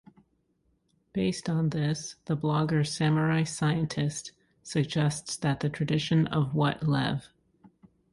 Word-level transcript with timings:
Based 1.13 1.47
on 1.47 1.69
this, 1.69 2.15
the 2.25 2.35
blogger 2.35 2.83
"Samurai 2.87 3.43
Scientist" 3.43 4.31
suggests 4.63 5.37
that 5.37 5.59
the 5.59 5.69
tradition 5.69 6.25
of 6.25 6.55
what 6.55 6.81
Lev. 6.81 7.27